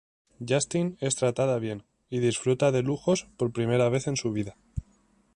[0.51, 4.57] Justine es tratada bien y disfruta de lujos por primera vez en su vida.